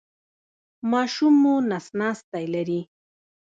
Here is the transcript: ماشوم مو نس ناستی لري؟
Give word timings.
ماشوم 0.91 1.33
مو 1.41 1.53
نس 1.69 1.85
ناستی 1.99 2.45
لري؟ 2.53 2.79